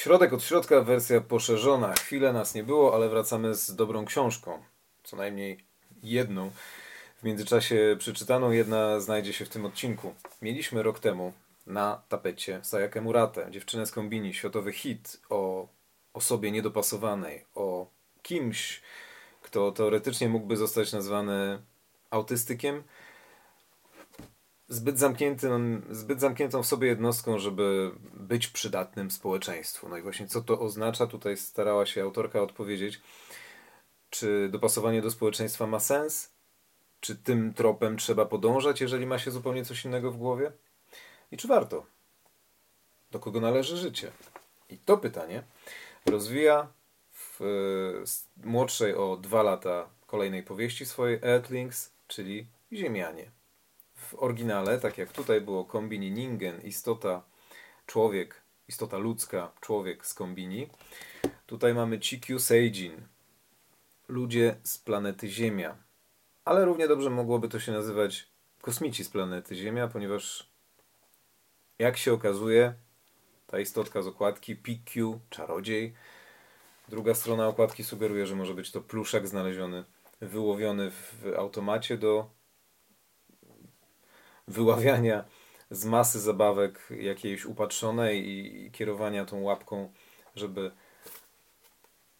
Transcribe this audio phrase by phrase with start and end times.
[0.00, 1.92] Środek od środka, wersja poszerzona.
[1.92, 4.62] Chwilę nas nie było, ale wracamy z dobrą książką.
[5.02, 5.64] Co najmniej
[6.02, 6.50] jedną.
[7.16, 10.14] W międzyczasie przeczytaną jedna znajdzie się w tym odcinku.
[10.42, 11.32] Mieliśmy rok temu
[11.66, 15.68] na tapecie Sayakę Muratę, dziewczynę z kombini, światowy hit o
[16.12, 17.86] osobie niedopasowanej, o
[18.22, 18.82] kimś,
[19.42, 21.62] kto teoretycznie mógłby zostać nazwany
[22.10, 22.82] autystykiem,
[24.70, 29.88] zbyt, zamkniętym, zbyt zamkniętą w sobie jednostką, żeby być przydatnym społeczeństwu.
[29.88, 31.06] No i właśnie co to oznacza?
[31.06, 33.00] Tutaj starała się autorka odpowiedzieć.
[34.10, 36.32] Czy dopasowanie do społeczeństwa ma sens?
[37.00, 40.52] Czy tym tropem trzeba podążać, jeżeli ma się zupełnie coś innego w głowie?
[41.32, 41.86] I czy warto?
[43.10, 44.12] Do kogo należy życie?
[44.68, 45.42] I to pytanie
[46.06, 46.68] rozwija
[47.12, 47.40] w
[48.44, 53.39] młodszej o dwa lata kolejnej powieści swojej Earthlings, czyli Ziemianie
[54.10, 57.22] w oryginale, tak jak tutaj było kombini ningen, istota
[57.86, 60.68] człowiek, istota ludzka, człowiek z kombini.
[61.46, 62.92] Tutaj mamy Chikyu Seijin,
[64.08, 65.76] ludzie z planety Ziemia.
[66.44, 68.28] Ale równie dobrze mogłoby to się nazywać
[68.60, 70.50] kosmici z planety Ziemia, ponieważ
[71.78, 72.74] jak się okazuje,
[73.46, 75.94] ta istotka z okładki PQ, czarodziej.
[76.88, 79.84] Druga strona okładki sugeruje, że może być to pluszak znaleziony,
[80.20, 82.39] wyłowiony w automacie do
[84.50, 85.24] wyławiania
[85.70, 89.92] z masy zabawek jakiejś upatrzonej i kierowania tą łapką,
[90.36, 90.70] żeby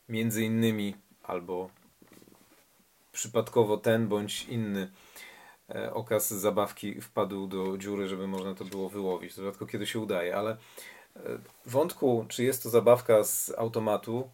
[0.08, 1.70] między innymi albo
[3.12, 4.90] przypadkowo ten bądź inny
[5.74, 9.34] e, okaz zabawki wpadł do dziury, żeby można to było wyłowić.
[9.34, 10.58] To rzadko kiedy się udaje, ale e,
[11.66, 14.30] wątku, czy jest to zabawka z automatu,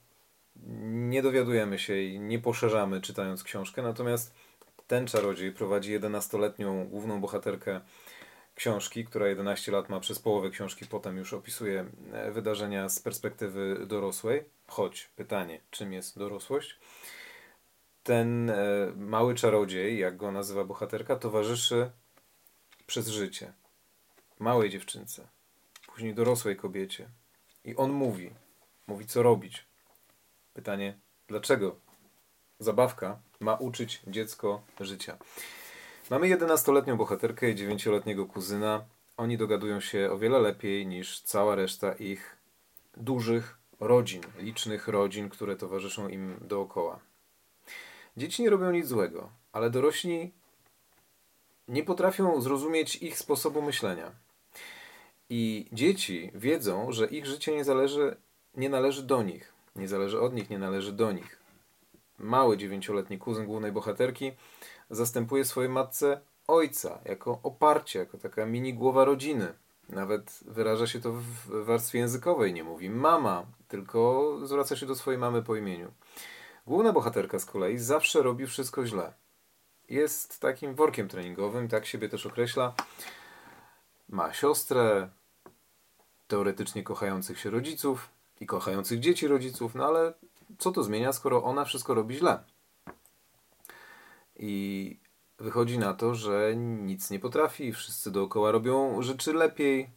[0.87, 4.35] nie dowiadujemy się i nie poszerzamy czytając książkę, natomiast
[4.87, 7.81] ten czarodziej prowadzi 11-letnią główną bohaterkę
[8.55, 13.87] książki, która 11 lat ma przez połowę książki, potem już opisuje e, wydarzenia z perspektywy
[13.87, 14.45] dorosłej.
[14.67, 16.79] Choć pytanie, czym jest dorosłość?
[18.03, 18.57] Ten e,
[18.97, 21.91] mały czarodziej, jak go nazywa bohaterka, towarzyszy
[22.87, 23.53] przez życie
[24.39, 25.29] małej dziewczynce,
[25.87, 27.09] później dorosłej kobiecie.
[27.65, 28.31] I on mówi,
[28.87, 29.65] mówi co robić.
[30.55, 30.99] Pytanie,
[31.29, 31.77] dlaczego
[32.59, 35.17] zabawka ma uczyć dziecko życia.
[36.11, 38.85] Mamy 11-letnią bohaterkę i 9-letniego kuzyna.
[39.17, 42.37] Oni dogadują się o wiele lepiej niż cała reszta ich
[42.97, 47.01] dużych rodzin, licznych rodzin, które towarzyszą im dookoła.
[48.17, 50.33] Dzieci nie robią nic złego, ale dorośli
[51.69, 54.11] nie potrafią zrozumieć ich sposobu myślenia.
[55.31, 58.17] I dzieci wiedzą, że ich życie nie zależy,
[58.55, 61.46] nie należy do nich, nie zależy od nich, nie należy do nich
[62.19, 64.33] mały dziewięcioletni kuzyn głównej bohaterki
[64.91, 69.53] zastępuje swojej matce ojca jako oparcie, jako taka mini głowa rodziny.
[69.89, 72.55] Nawet wyraża się to w warstwie językowej.
[72.55, 75.93] Nie mówi mama, tylko zwraca się do swojej mamy po imieniu.
[76.67, 79.13] Główna bohaterka z kolei zawsze robi wszystko źle.
[79.89, 82.75] Jest takim workiem treningowym, tak siebie też określa.
[84.09, 85.09] Ma siostrę,
[86.29, 88.09] teoretycznie kochających się rodziców
[88.41, 90.15] i kochających dzieci rodziców, no ale
[90.59, 92.45] co to zmienia, skoro ona wszystko robi źle?
[94.37, 94.97] I
[95.39, 99.91] wychodzi na to, że nic nie potrafi, wszyscy dookoła robią rzeczy lepiej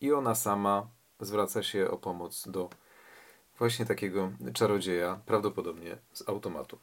[0.00, 0.88] i ona sama
[1.20, 2.70] zwraca się o pomoc do
[3.58, 6.78] właśnie takiego czarodzieja, prawdopodobnie z automatu.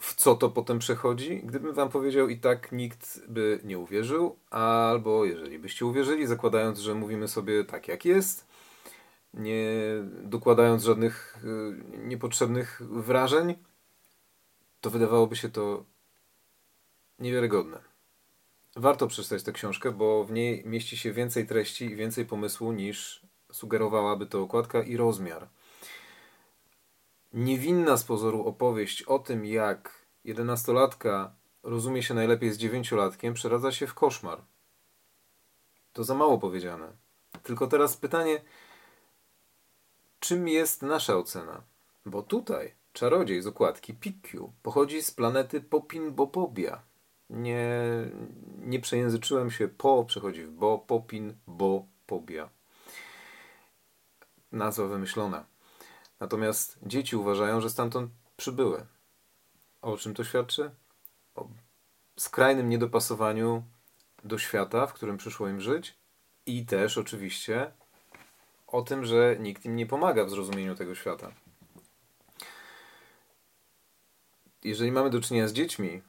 [0.00, 1.40] W co to potem przechodzi?
[1.44, 6.94] Gdybym wam powiedział i tak nikt by nie uwierzył, albo jeżeli byście uwierzyli, zakładając, że
[6.94, 8.46] mówimy sobie tak jak jest,
[9.34, 9.64] nie
[10.22, 13.54] dokładając żadnych y, niepotrzebnych wrażeń,
[14.80, 15.84] to wydawałoby się to
[17.18, 17.78] niewiarygodne.
[18.76, 23.26] Warto przeczytać tę książkę, bo w niej mieści się więcej treści i więcej pomysłu niż
[23.52, 25.48] sugerowałaby to okładka i rozmiar.
[27.32, 33.86] Niewinna z pozoru opowieść o tym, jak jedenastolatka rozumie się najlepiej z dziewięciolatkiem, przeradza się
[33.86, 34.42] w koszmar.
[35.92, 36.92] To za mało powiedziane.
[37.42, 38.40] Tylko teraz pytanie,
[40.24, 41.62] czym jest nasza ocena.
[42.06, 46.78] Bo tutaj czarodziej z okładki PQ pochodzi z planety Popin-Bopobia.
[47.30, 47.80] Nie,
[48.58, 52.48] nie przejęzyczyłem się, po przechodzi w bo, Popin, bo, pobia.
[54.52, 55.44] Nazwa wymyślona.
[56.20, 58.86] Natomiast dzieci uważają, że stamtąd przybyły.
[59.82, 60.70] O czym to świadczy?
[61.34, 61.48] O
[62.16, 63.62] skrajnym niedopasowaniu
[64.24, 65.98] do świata, w którym przyszło im żyć
[66.46, 67.72] i też oczywiście
[68.74, 71.32] o tym, że nikt im nie pomaga w zrozumieniu tego świata.
[74.64, 76.02] Jeżeli mamy do czynienia z dziećmi,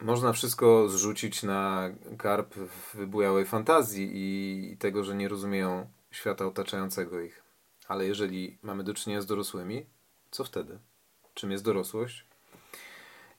[0.00, 2.54] można wszystko zrzucić na karp
[2.94, 7.42] wybujałej fantazji i tego, że nie rozumieją świata otaczającego ich.
[7.88, 9.86] Ale jeżeli mamy do czynienia z dorosłymi,
[10.30, 10.78] co wtedy?
[11.34, 12.26] Czym jest dorosłość?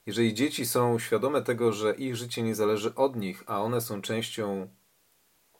[0.06, 4.02] Jeżeli dzieci są świadome tego, że ich życie nie zależy od nich, a one są
[4.02, 4.68] częścią,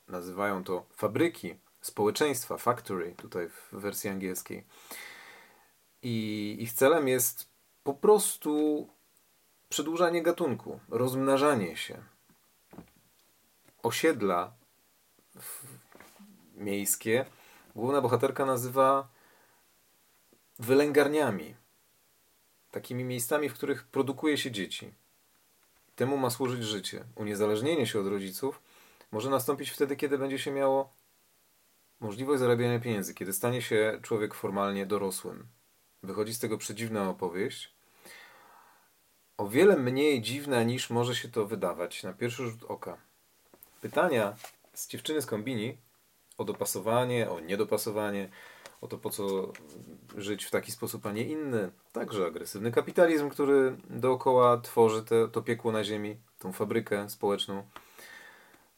[0.08, 1.56] nazywają to fabryki,
[1.88, 4.64] społeczeństwa, factory, tutaj w wersji angielskiej,
[6.02, 7.50] i ich celem jest
[7.84, 8.88] po prostu
[9.70, 12.04] przedłużanie gatunku, rozmnażanie się.
[13.84, 14.54] Osiedla
[16.56, 17.26] miejskie
[17.76, 19.08] główna bohaterka nazywa
[20.60, 21.56] wylęgarniami.
[22.72, 24.94] Takimi miejscami, w których produkuje się dzieci.
[25.96, 27.04] Temu ma służyć życie.
[27.16, 28.62] Uniezależnienie się od rodziców
[29.12, 30.94] może nastąpić wtedy, kiedy będzie się miało
[32.00, 35.48] możliwość zarabiania pieniędzy, kiedy stanie się człowiek formalnie dorosłym.
[36.04, 37.78] Wychodzi z tego przedziwna opowieść.
[39.38, 42.98] O wiele mniej dziwna niż może się to wydawać na pierwszy rzut oka.
[43.82, 44.36] Pytania
[44.74, 45.78] z dziewczyny z kombini
[46.38, 48.30] o dopasowanie, o niedopasowanie,
[48.82, 49.54] o to po co
[50.18, 51.72] żyć w taki sposób, a nie inny.
[51.92, 57.64] Także agresywny kapitalizm, który dookoła tworzy te, to piekło na ziemi, tą fabrykę społeczną,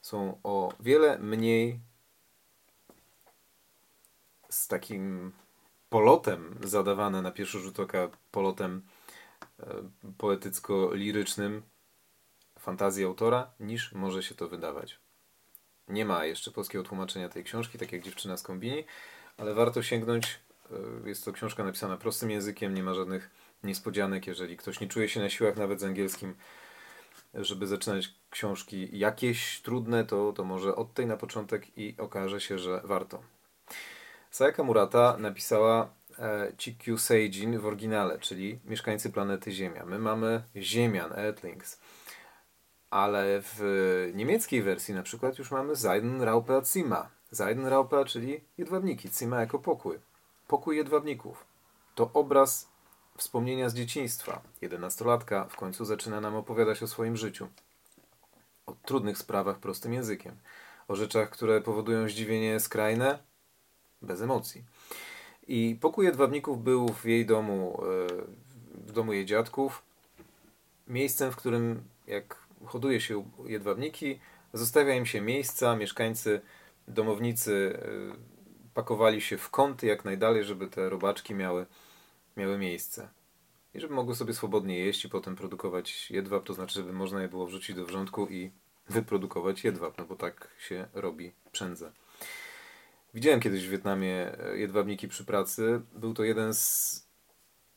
[0.02, 1.80] są o wiele mniej
[4.50, 5.32] z takim
[5.90, 8.82] polotem zadawane na pierwszy rzut oka, polotem
[9.60, 9.66] e,
[10.18, 11.62] poetycko-lirycznym
[12.60, 15.00] fantazji autora, niż może się to wydawać.
[15.88, 18.84] Nie ma jeszcze polskiego tłumaczenia tej książki, tak jak Dziewczyna z kombini,
[19.38, 20.40] ale warto sięgnąć.
[21.06, 23.30] E, jest to książka napisana prostym językiem, nie ma żadnych
[23.64, 24.28] niespodzianek.
[24.28, 26.36] Jeżeli ktoś nie czuje się na siłach nawet z angielskim,
[27.34, 32.60] żeby zaczynać książki jakieś trudne, to, to może od tej na początek i okaże się,
[32.60, 33.24] że warto.
[34.30, 35.90] Sayaka Murata napisała
[36.20, 39.86] e, Chikyu Seijin w oryginale, czyli Mieszkańcy planety Ziemia.
[39.86, 41.80] My mamy Ziemian, Earthlings
[42.90, 47.10] ale w niemieckiej wersji na przykład już mamy Seidenraupe Zima.
[47.34, 50.00] Seidenraupe, czyli jedwabniki, Zima jako pokój.
[50.48, 51.46] Pokój jedwabników.
[51.96, 52.70] To obraz
[53.18, 54.42] wspomnienia z dzieciństwa.
[54.62, 57.48] Jedenastolatka w końcu zaczyna nam opowiadać o swoim życiu.
[58.66, 60.38] O trudnych sprawach prostym językiem.
[60.88, 63.20] O rzeczach, które powodują zdziwienie skrajne,
[64.02, 64.64] bez emocji.
[65.48, 69.84] I pokój jedwabników był w jej domu, e, w domu jej dziadków,
[70.88, 74.20] miejscem, w którym, jak hoduje się jedwabniki,
[74.54, 76.42] zostawia im się miejsca, mieszkańcy,
[76.88, 81.66] domownicy y, pakowali się w kąty jak najdalej, żeby te robaczki miały,
[82.38, 83.10] miały miejsce.
[83.74, 87.28] I żeby mogły sobie swobodnie jeść i potem produkować jedwab, to znaczy, żeby można je
[87.28, 88.52] było wrzucić do wrzątku i
[88.90, 91.92] wyprodukować jedwab, no bo tak się robi przędze.
[93.14, 95.82] Widziałem kiedyś w Wietnamie e, jedwabniki przy pracy.
[95.96, 97.08] Był to jeden z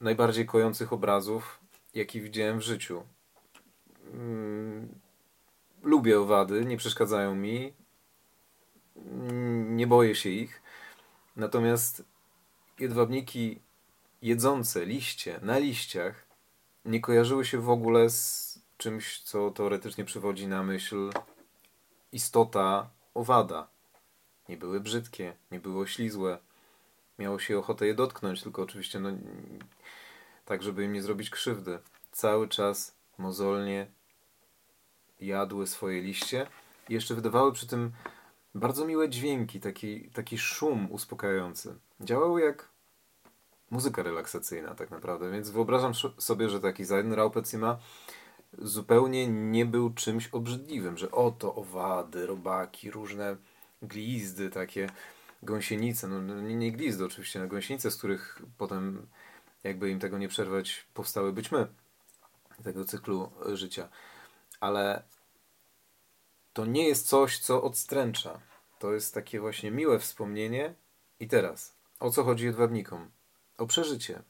[0.00, 1.60] najbardziej kojących obrazów,
[1.94, 3.02] jaki widziałem w życiu.
[4.12, 4.88] Mm,
[5.82, 7.72] lubię owady, nie przeszkadzają mi,
[8.96, 10.62] mm, nie boję się ich.
[11.36, 12.04] Natomiast
[12.78, 13.60] jedwabniki
[14.22, 16.26] jedzące liście na liściach
[16.84, 21.10] nie kojarzyły się w ogóle z czymś, co teoretycznie przywodzi na myśl
[22.12, 23.68] istota owada.
[24.52, 26.38] Nie były brzydkie, nie były ślizłe.
[27.18, 29.10] Miało się ochotę je dotknąć, tylko oczywiście no,
[30.44, 31.78] tak, żeby im nie zrobić krzywdy.
[32.10, 33.86] Cały czas mozolnie
[35.20, 36.46] jadły swoje liście
[36.88, 37.92] i jeszcze wydawały przy tym
[38.54, 41.74] bardzo miłe dźwięki, taki, taki szum uspokajający.
[42.00, 42.68] Działały jak
[43.70, 47.78] muzyka relaksacyjna tak naprawdę, więc wyobrażam sobie, że taki Seidenraupezima
[48.58, 53.36] zupełnie nie był czymś obrzydliwym, że oto owady, robaki, różne
[53.82, 54.88] glizdy, takie
[55.42, 59.06] gąsienice, no, no nie, nie glizdy oczywiście, ale gąsienice, z których potem
[59.64, 61.66] jakby im tego nie przerwać powstały być my
[62.62, 63.88] tego cyklu życia.
[64.60, 65.02] Ale
[66.52, 68.40] to nie jest coś, co odstręcza.
[68.78, 70.74] To jest takie właśnie miłe wspomnienie.
[71.20, 73.10] I teraz, o co chodzi jedwabnikom?
[73.58, 74.22] O przeżycie.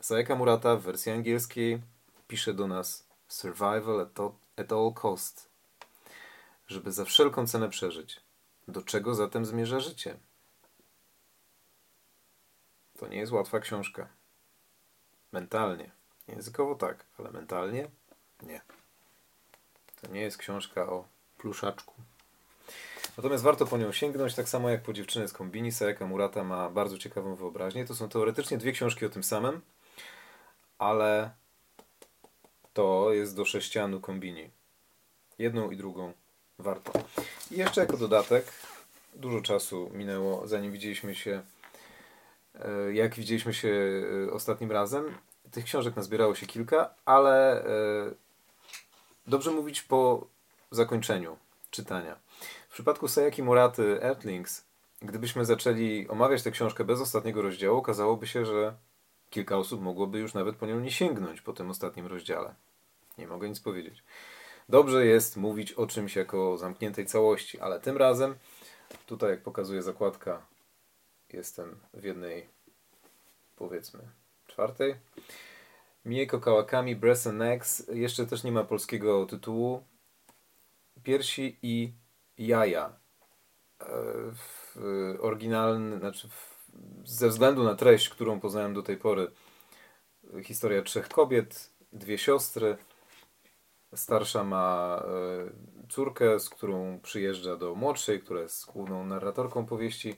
[0.00, 1.82] Sayaka Murata w wersji angielskiej
[2.28, 5.48] pisze do nas survival at all, at all cost.
[6.66, 8.20] Żeby za wszelką cenę przeżyć.
[8.68, 10.18] Do czego zatem zmierza życie?
[12.98, 14.08] To nie jest łatwa książka.
[15.32, 15.90] Mentalnie.
[16.28, 17.90] Językowo tak, ale mentalnie
[18.42, 18.60] nie.
[20.00, 21.94] To nie jest książka o pluszaczku.
[23.16, 25.72] Natomiast warto po nią sięgnąć, tak samo jak po dziewczyny z kombini.
[25.72, 27.84] Sayaka Murata ma bardzo ciekawą wyobraźnię.
[27.84, 29.60] To są teoretycznie dwie książki o tym samym,
[30.78, 31.30] ale
[32.72, 34.50] to jest do sześcianu kombini.
[35.38, 36.12] Jedną i drugą
[36.58, 36.92] warto.
[37.50, 38.52] I jeszcze jako dodatek,
[39.14, 41.42] dużo czasu minęło, zanim widzieliśmy się,
[42.54, 43.68] e, jak widzieliśmy się
[44.28, 45.18] e, ostatnim razem.
[45.50, 47.66] Tych książek nazbierało się kilka, ale e,
[49.26, 50.26] dobrze mówić po
[50.70, 51.36] zakończeniu
[51.70, 52.16] czytania.
[52.68, 54.64] W przypadku Sayaki Muraty Earthlings
[55.04, 58.74] gdybyśmy zaczęli omawiać tę książkę bez ostatniego rozdziału, okazałoby się, że
[59.30, 62.54] kilka osób mogłoby już nawet po nią nie sięgnąć po tym ostatnim rozdziale.
[63.18, 64.02] Nie mogę nic powiedzieć.
[64.68, 68.34] Dobrze jest mówić o czymś jako o zamkniętej całości, ale tym razem,
[69.06, 70.46] tutaj jak pokazuje zakładka,
[71.32, 72.48] jestem w jednej,
[73.56, 74.00] powiedzmy,
[74.46, 74.94] czwartej.
[76.04, 79.84] Mieko Kawakami, Breast and Necks, jeszcze też nie ma polskiego tytułu.
[81.02, 81.92] Piersi i
[82.38, 82.96] jaja.
[83.80, 83.86] E,
[84.34, 84.76] w
[85.20, 86.70] oryginalny, znaczy w,
[87.04, 89.30] ze względu na treść, którą poznałem do tej pory,
[90.42, 92.76] historia trzech kobiet, dwie siostry.
[93.94, 100.16] Starsza ma e, córkę, z którą przyjeżdża do młodszej, która jest główną narratorką powieści.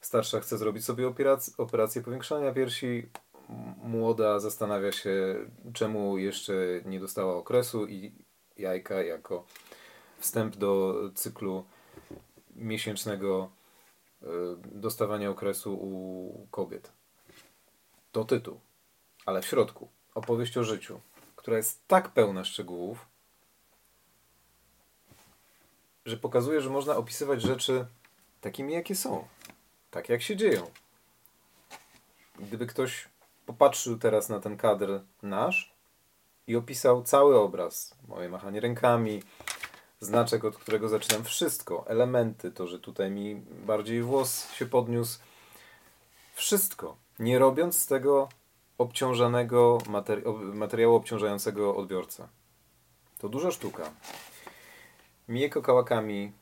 [0.00, 1.12] Starsza chce zrobić sobie
[1.58, 3.08] operację, powiększania piersi.
[3.82, 5.36] Młoda zastanawia się,
[5.72, 6.54] czemu jeszcze
[6.84, 8.12] nie dostała okresu i
[8.58, 9.44] jajka jako
[10.18, 11.64] wstęp do cyklu
[12.56, 13.50] miesięcznego
[14.22, 14.26] e,
[14.64, 16.92] dostawania okresu u kobiet.
[18.12, 18.60] To tytuł.
[19.26, 21.00] Ale w środku opowieść o życiu,
[21.46, 23.06] która jest tak pełna szczegółów,
[26.06, 27.86] że pokazuje, że można opisywać rzeczy
[28.40, 29.26] takimi, jakie są.
[29.90, 30.70] Tak, jak się dzieją.
[32.38, 33.08] Gdyby ktoś
[33.46, 35.74] popatrzył teraz na ten kadr nasz
[36.46, 39.22] i opisał cały obraz, moje machanie rękami,
[40.00, 43.36] znaczek, od którego zaczynam wszystko, elementy, to, że tutaj mi
[43.66, 45.18] bardziej włos się podniósł,
[46.34, 48.28] wszystko, nie robiąc z tego
[48.78, 50.22] obciążanego materi
[50.54, 52.28] materiału obciążającego odbiorcę.
[53.18, 53.92] To duża sztuka.
[55.28, 56.32] Mieko Kałakami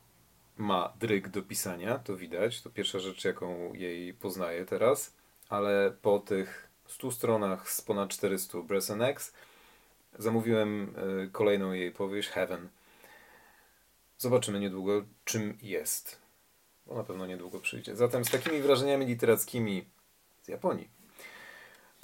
[0.57, 5.15] ma dryg do pisania, to widać, to pierwsza rzecz, jaką jej poznaję teraz,
[5.49, 9.35] ale po tych 100 stronach z ponad 400 Breast X
[10.19, 12.69] zamówiłem e, kolejną jej powieść, Heaven.
[14.19, 16.19] Zobaczymy niedługo, czym jest.
[16.87, 17.97] Bo na pewno niedługo przyjdzie.
[17.97, 19.85] Zatem z takimi wrażeniami literackimi
[20.43, 21.04] z Japonii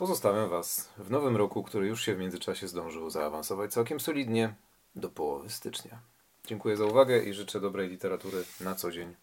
[0.00, 4.54] pozostawiam Was w nowym roku, który już się w międzyczasie zdążył zaawansować całkiem solidnie
[4.96, 5.98] do połowy stycznia.
[6.46, 9.14] Dziękuję za uwagę i życzę dobrej literatury na co dzień.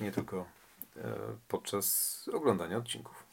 [0.00, 0.46] Nie tylko
[0.96, 1.14] e,
[1.48, 3.24] podczas oglądania odcinków.